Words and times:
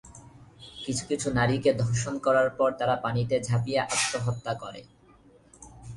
কিছু 0.85 1.03
কিছু 1.07 1.27
নারীকে 1.33 1.71
ধর্ষণ 1.73 2.15
করার 2.17 2.49
পর 2.49 2.69
তারা 2.79 2.95
পানিতে 2.95 3.35
ঝাঁপিয়ে 3.43 3.79
আত্মহত্যা 3.85 4.53
করে। 4.53 4.81